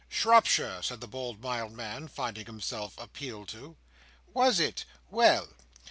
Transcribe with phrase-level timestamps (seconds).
[0.09, 3.77] "Shropshire," said the bold mild man, finding himself appealed to.
[4.33, 4.83] "Was it?
[5.11, 5.49] Well!